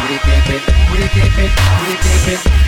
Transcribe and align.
Would 0.00 0.10
it 0.12 0.22
get 0.22 0.48
it? 0.48 0.62
Would 0.90 1.00
it 1.00 1.12
get 1.12 1.26
it? 1.26 1.52
Would 1.80 1.90
it 1.90 2.44
it? 2.46 2.60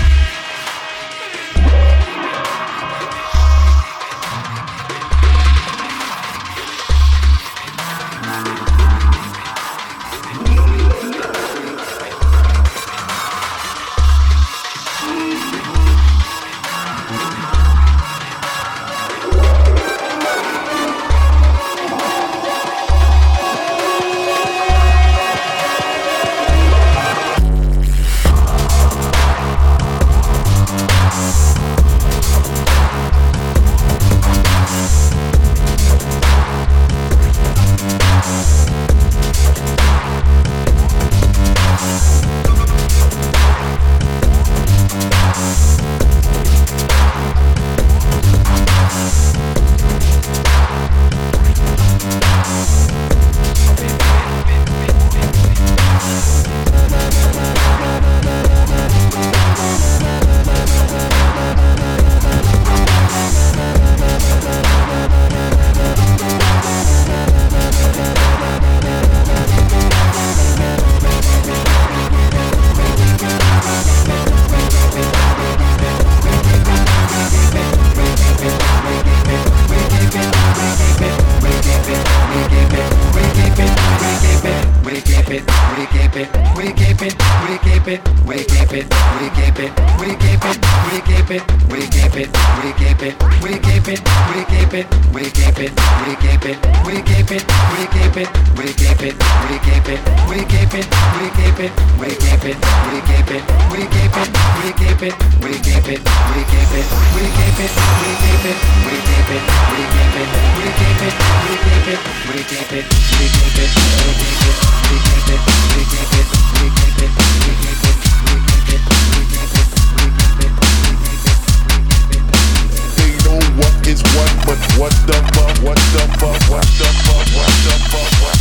is 123.92 124.02
what, 124.16 124.32
but 124.46 124.58
what 124.80 124.92
the 125.06 125.12
fuck, 125.34 125.62
what 125.62 125.76
the 125.76 126.04
fuck, 126.18 126.40
what 126.50 126.64
the 126.78 126.88
fuck, 127.04 127.26
what 127.36 127.48
the 127.68 127.76
fuck. 127.90 127.92
What 127.92 128.00
the 128.00 128.20
fuck. 128.20 128.31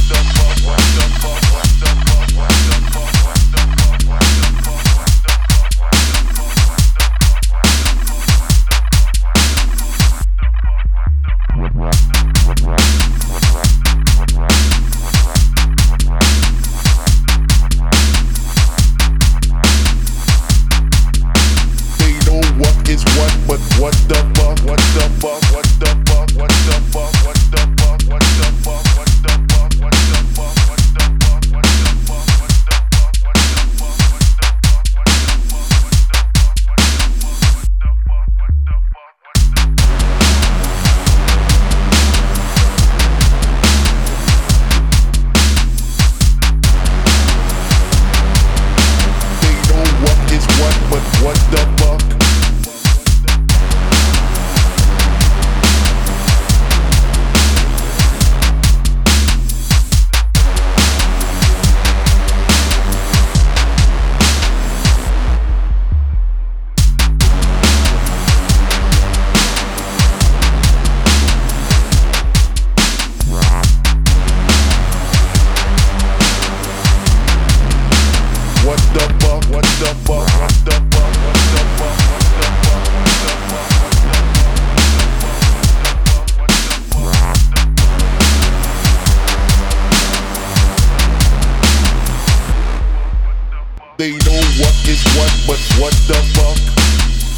but 95.51 95.59
what 95.83 95.95
the 96.07 96.15
fuck? 96.31 96.55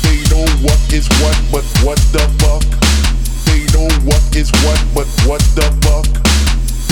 They 0.06 0.22
know 0.30 0.46
what 0.62 0.78
is 0.94 1.10
what, 1.18 1.34
but 1.50 1.66
what 1.82 1.98
the 2.14 2.22
fuck? 2.38 2.62
They 3.50 3.66
know 3.74 3.90
what 4.06 4.22
is 4.38 4.54
what, 4.62 4.78
but 4.94 5.10
what 5.26 5.42
the 5.58 5.66
fuck? 5.82 6.06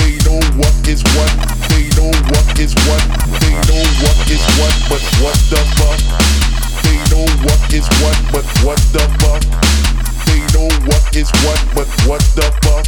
They 0.02 0.18
know 0.26 0.42
what 0.58 0.74
is 0.90 0.98
what, 1.14 1.30
they 1.70 1.86
know 1.94 2.10
what 2.26 2.58
is 2.58 2.74
what, 2.90 3.06
they 3.38 3.54
know 3.70 3.86
what 4.02 4.18
is 4.26 4.42
what, 4.58 4.74
but 4.90 5.02
what 5.22 5.38
the 5.46 5.62
fuck? 5.78 6.02
They 6.82 6.98
know 7.14 7.22
what 7.46 7.62
is 7.70 7.86
what, 8.02 8.18
but 8.34 8.46
what 8.66 8.82
the 8.90 9.06
fuck? 9.22 9.46
They 10.26 10.42
know 10.58 10.66
what 10.90 11.06
is 11.14 11.30
what, 11.46 11.62
but 11.70 11.86
what 12.02 12.22
the 12.34 12.50
fuck? 12.66 12.82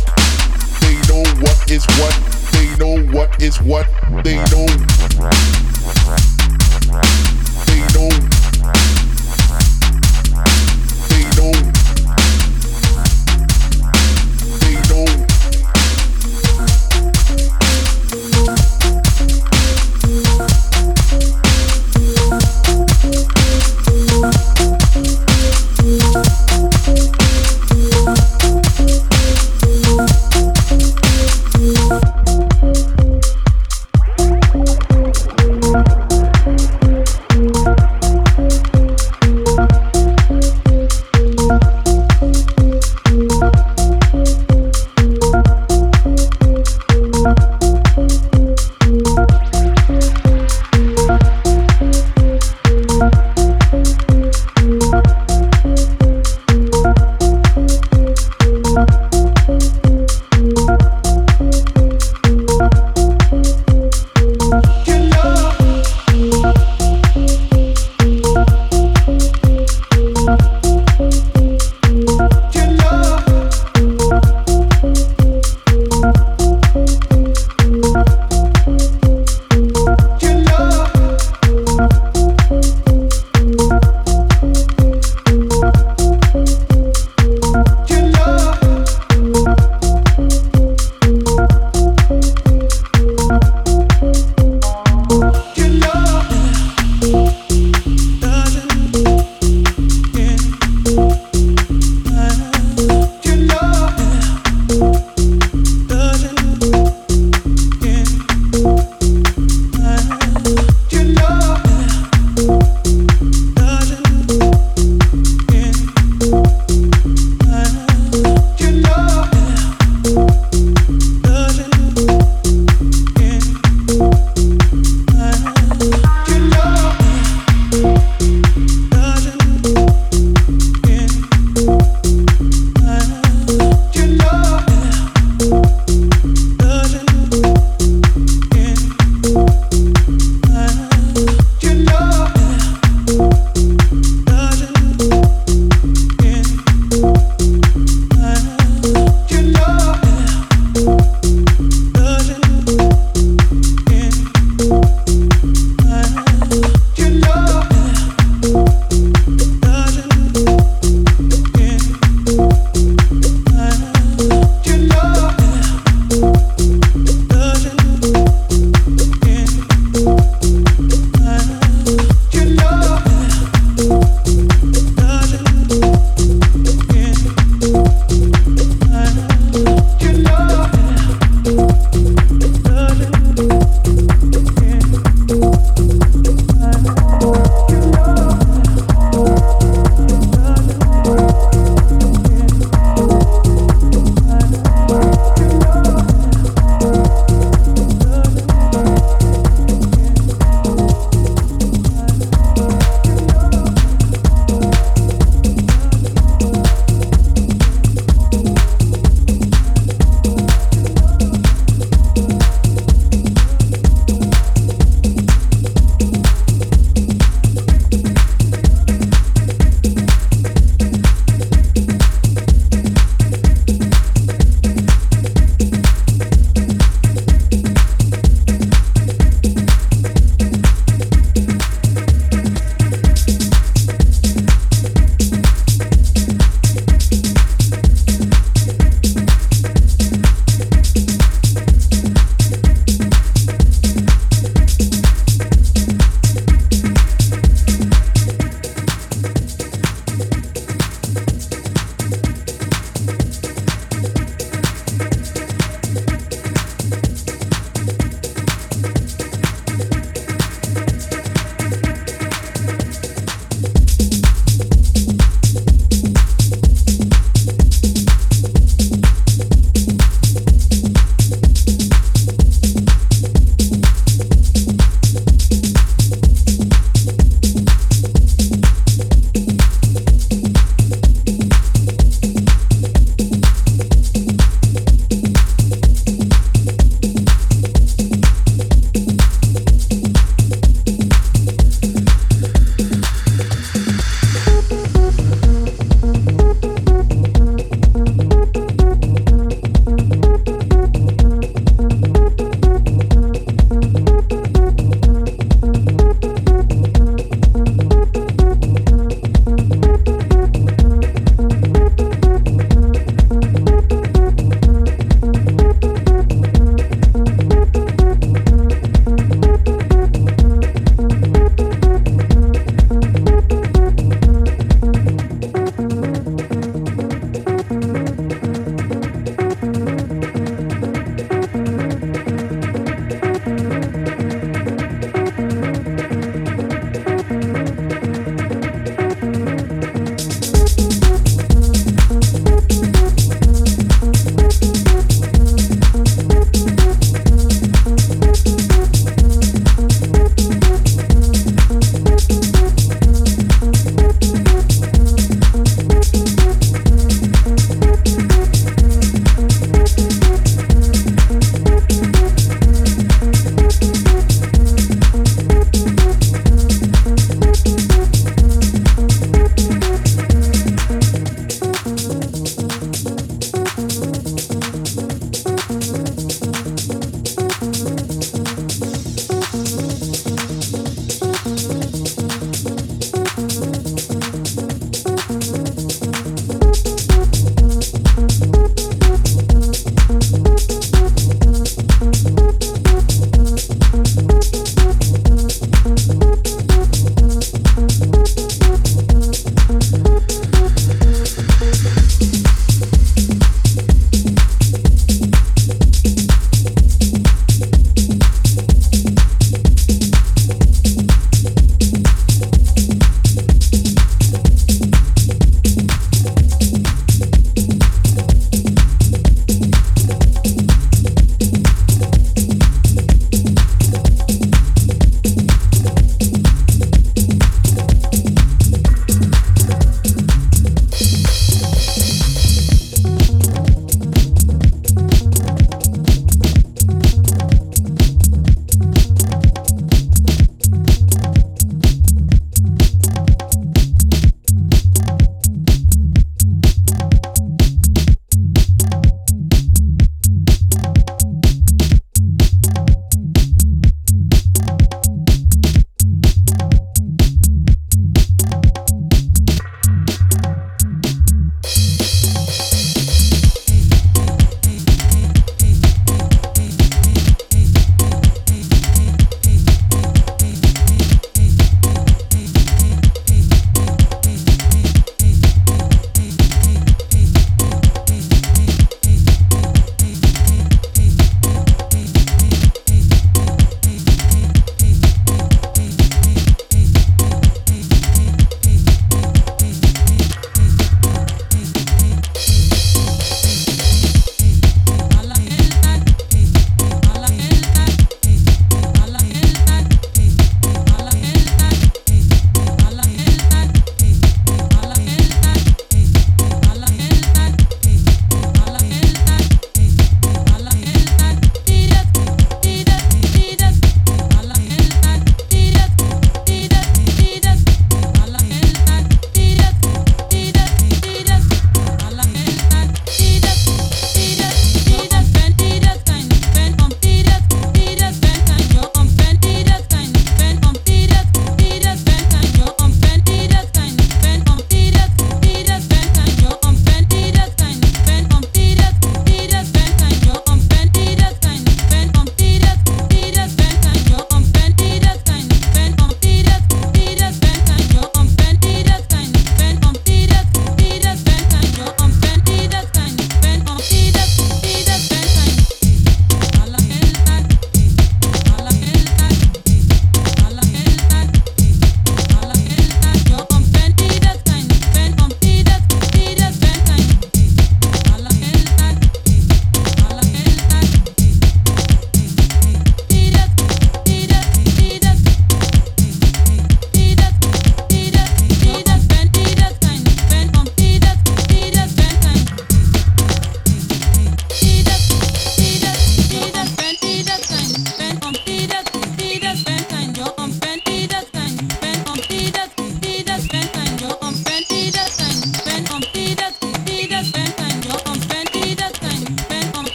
They 0.82 0.98
know 1.06 1.22
what 1.38 1.70
is 1.70 1.86
what, 2.02 2.18
they 2.50 2.66
know 2.82 2.98
what 3.14 3.30
is 3.40 3.62
what, 3.62 3.86
they 4.24 4.42
know. 4.50 5.73
Oh. 8.06 8.33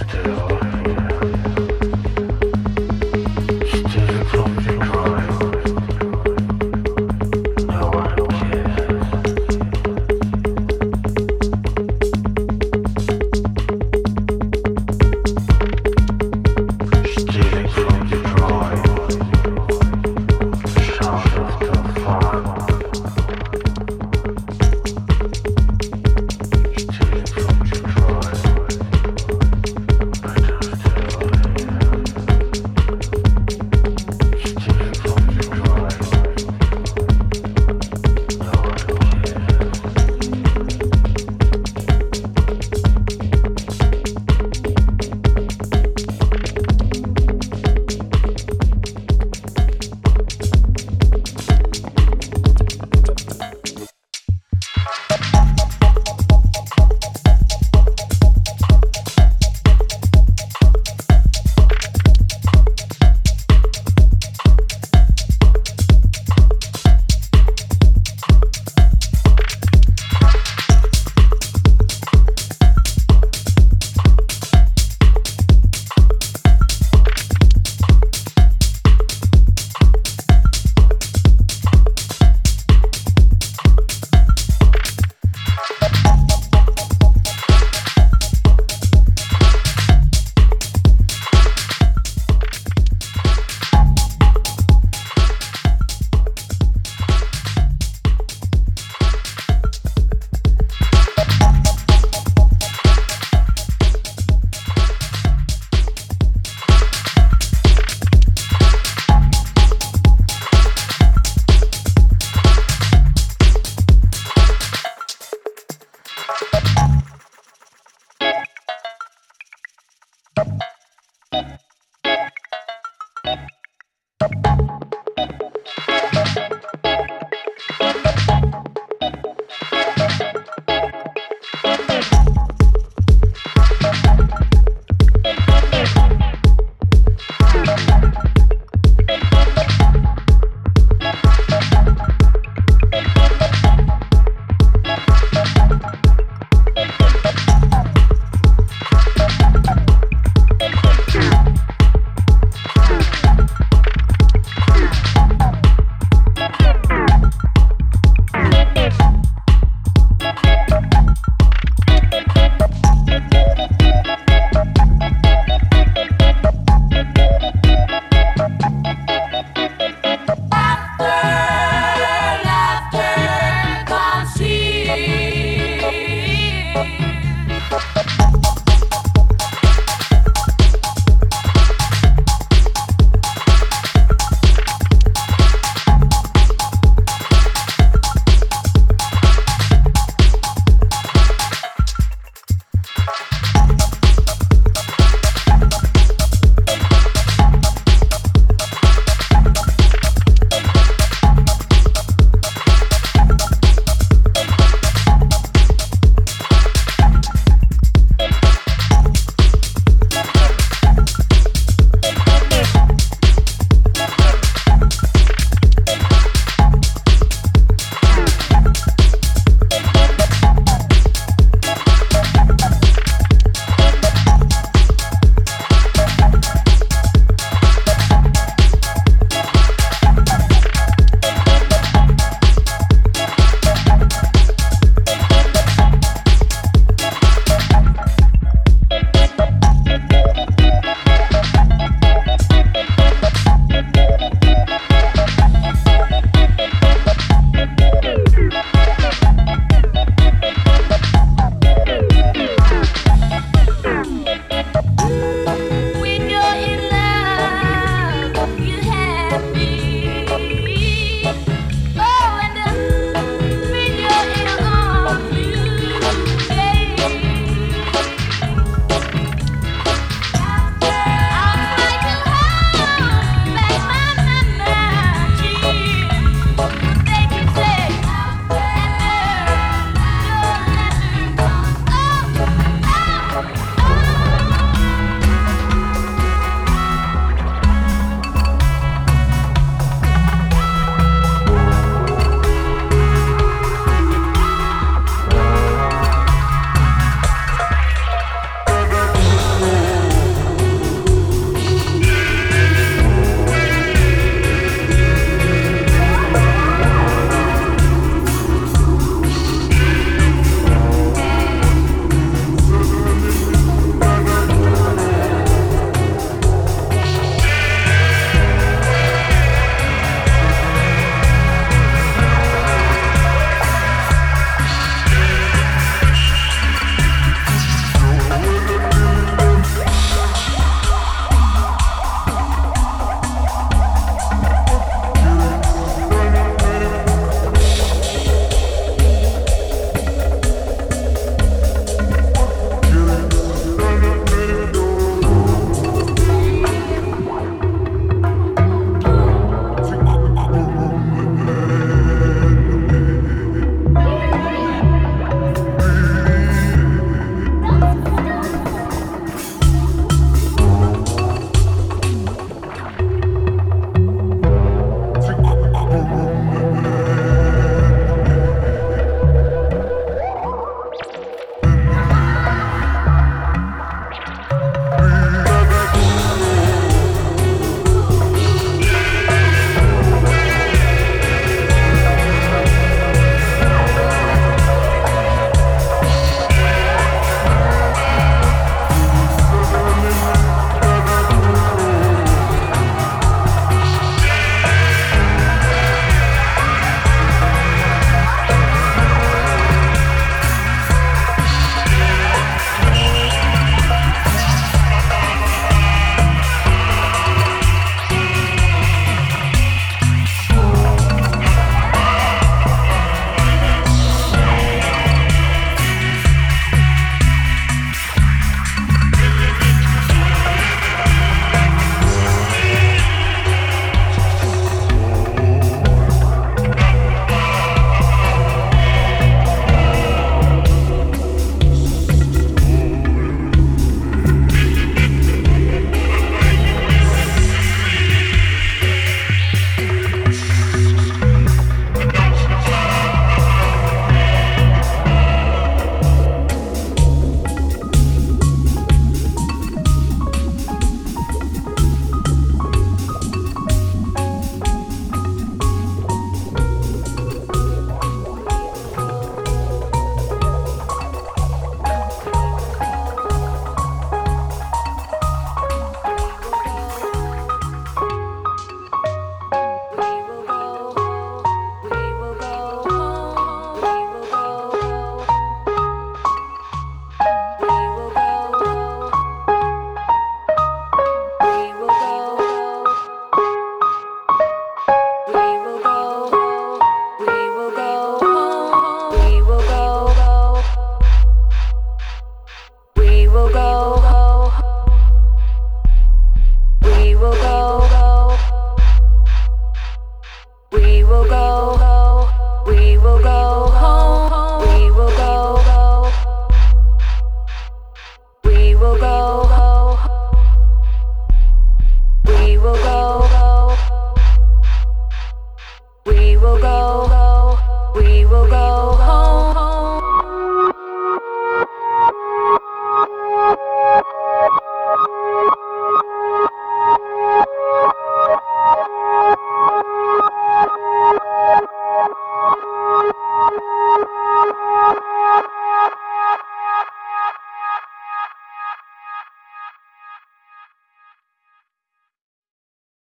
after 0.00 0.30
all. 0.32 0.49